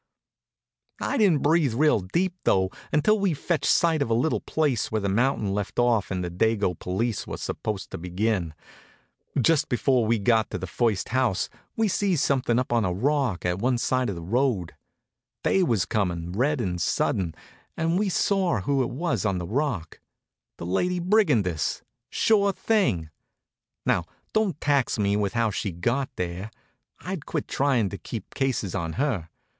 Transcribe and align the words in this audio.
I 0.99 1.17
didn't 1.17 1.43
breathe 1.43 1.75
real 1.75 1.99
deep, 1.99 2.33
though, 2.43 2.71
until 2.91 3.19
we'd 3.19 3.35
fetched 3.37 3.69
sight 3.69 4.01
of 4.01 4.09
a 4.09 4.15
little 4.15 4.39
place 4.41 4.91
where 4.91 4.99
the 5.01 5.09
mountain 5.09 5.53
left 5.53 5.77
off 5.77 6.09
and 6.09 6.23
the 6.23 6.31
dago 6.31 6.73
police 6.79 7.27
were 7.27 7.37
supposed 7.37 7.91
to 7.91 7.99
begin. 7.99 8.55
Just 9.39 9.69
before 9.69 10.07
we 10.07 10.17
got 10.17 10.49
to 10.49 10.57
the 10.57 10.65
first 10.65 11.09
house 11.09 11.49
we 11.75 11.87
sees 11.87 12.19
something 12.19 12.57
up 12.57 12.73
on 12.73 12.83
a 12.83 12.91
rock 12.91 13.45
at 13.45 13.59
one 13.59 13.77
side 13.77 14.09
of 14.09 14.15
the 14.15 14.23
road. 14.23 14.73
Day 15.43 15.61
was 15.61 15.85
comin', 15.85 16.31
red 16.31 16.59
and 16.59 16.81
sudden, 16.81 17.35
and 17.77 17.99
we 17.99 18.09
saw 18.09 18.61
who 18.61 18.81
it 18.81 18.89
was 18.89 19.23
on 19.23 19.37
the 19.37 19.45
rock 19.45 19.99
the 20.57 20.65
lady 20.65 20.99
brigandess. 20.99 21.83
Sure 22.09 22.51
thing! 22.51 23.11
Now 23.85 24.05
don't 24.33 24.59
tax 24.59 24.97
me 24.97 25.15
with 25.15 25.33
how 25.33 25.51
she 25.51 25.71
got 25.71 26.09
there. 26.15 26.49
I'd 27.01 27.27
quit 27.27 27.47
trying 27.47 27.89
to 27.89 27.99
keep 27.99 28.33
cases 28.33 28.73
on 28.73 28.93
her. 28.93 29.29